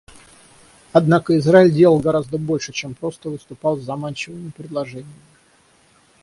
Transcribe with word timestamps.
Однако 0.93 1.37
Израиль 1.37 1.71
делал 1.71 1.99
гораздо 1.99 2.39
больше, 2.39 2.71
чем 2.73 2.95
просто 2.95 3.29
выступал 3.29 3.77
с 3.77 3.81
заманчивыми 3.83 4.49
предложениями. 4.49 5.13